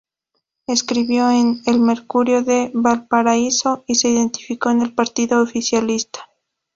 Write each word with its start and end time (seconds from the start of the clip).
Escribió 0.65 1.29
en 1.29 1.61
"El 1.67 1.79
Mercurio" 1.79 2.41
de 2.41 2.71
Valparaíso 2.73 3.83
y 3.85 3.93
se 3.93 4.09
identificó 4.09 4.69
con 4.69 4.81
el 4.81 4.95
partido 4.95 5.43
oficialista. 5.43 6.27